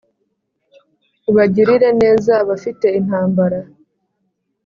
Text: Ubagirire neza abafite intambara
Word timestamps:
Ubagirire 1.29 1.89
neza 2.01 2.31
abafite 2.43 2.87
intambara 2.99 3.59